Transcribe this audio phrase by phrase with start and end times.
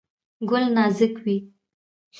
[0.49, 1.37] ګل نازک وي.